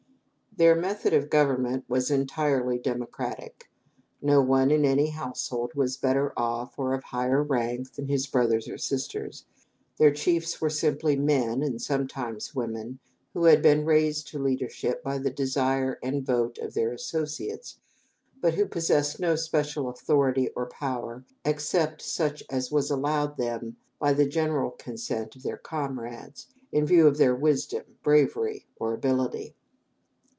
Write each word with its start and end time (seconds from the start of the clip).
Their 0.57 0.75
method 0.75 1.13
of 1.13 1.29
government 1.29 1.85
was 1.87 2.11
entirely 2.11 2.77
democratic. 2.77 3.69
No 4.21 4.41
one, 4.41 4.69
in 4.69 4.83
any 4.83 5.11
household, 5.11 5.73
was 5.75 5.95
better 5.95 6.33
off 6.37 6.77
or 6.77 6.93
of 6.93 7.05
higher 7.05 7.41
rank 7.41 7.93
than 7.93 8.09
his 8.09 8.27
brothers 8.27 8.67
or 8.67 8.77
sisters. 8.77 9.45
Their 9.97 10.11
chiefs 10.11 10.59
were 10.59 10.69
simply 10.69 11.15
men 11.15 11.63
(and 11.63 11.81
sometimes 11.81 12.53
women) 12.53 12.99
who 13.33 13.45
had 13.45 13.61
been 13.61 13.85
raised 13.85 14.27
to 14.31 14.39
leadership 14.39 15.01
by 15.01 15.19
the 15.19 15.29
desire 15.29 15.97
and 16.03 16.25
vote 16.25 16.57
of 16.57 16.73
their 16.73 16.91
associates, 16.91 17.77
but 18.41 18.55
who 18.55 18.65
possessed 18.65 19.21
no 19.21 19.37
special 19.37 19.87
authority 19.87 20.49
or 20.49 20.65
power, 20.65 21.23
except 21.45 22.01
such 22.01 22.43
as 22.49 22.69
was 22.69 22.91
allowed 22.91 23.37
them 23.37 23.77
by 23.99 24.11
the 24.11 24.27
general 24.27 24.71
consent 24.71 25.33
of 25.37 25.43
their 25.43 25.57
comrades, 25.57 26.47
in 26.73 26.85
view 26.85 27.07
of 27.07 27.17
their 27.17 27.33
wisdom, 27.35 27.83
bravery, 28.03 28.65
or 28.75 28.93
ability. 28.93 29.55